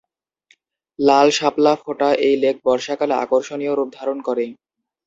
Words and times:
লাল 0.99 1.27
শাপলা 1.37 1.73
ফোটা 1.81 2.09
এই 2.27 2.35
লেক 2.43 2.55
বর্ষাকালে 2.65 3.15
আকর্ষণীয় 3.23 3.73
রূপ 3.73 3.89
ধারণ 3.97 4.17
করে। 4.27 4.45